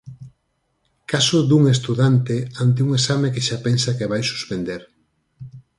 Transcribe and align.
Caso 1.11 1.37
dun 1.49 1.63
estudante 1.75 2.35
ante 2.63 2.79
un 2.85 2.89
exame 2.99 3.27
que 3.33 3.45
xa 3.47 3.57
pensa 3.65 3.95
que 3.97 4.09
vai 4.11 4.21
suspender. 4.31 4.81